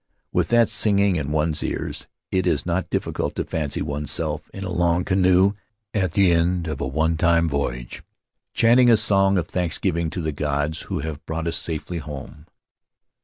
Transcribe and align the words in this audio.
With 0.31 0.47
that 0.47 0.67
singing 0.67 1.15
in 1.15 1.31
one's 1.31 1.61
ears, 1.61 2.07
it 2.31 2.47
is 2.47 2.65
not 2.65 2.89
difficult 2.89 3.35
to 3.35 3.43
fancy 3.45 3.83
oneself 3.83 4.49
in 4.51 4.63
a 4.63 4.71
long 4.71 5.05
canoe, 5.05 5.53
at 5.93 6.13
the 6.13 6.31
end 6.31 6.65
of 6.67 6.81
an 6.81 6.91
old 6.91 7.19
time 7.19 7.47
voyage, 7.47 8.01
chanting 8.51 8.89
a 8.89 8.97
song 8.97 9.37
of 9.37 9.47
thanks 9.47 9.77
giving 9.77 10.09
to 10.09 10.21
the 10.23 10.31
gods 10.31 10.81
who 10.89 11.01
have 11.01 11.23
brought 11.27 11.45
us 11.45 11.57
safely 11.57 11.99
home." 11.99 12.47